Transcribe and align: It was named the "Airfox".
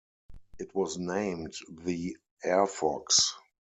It 0.57 0.73
was 0.73 0.97
named 0.97 1.53
the 1.69 2.17
"Airfox". 2.43 3.21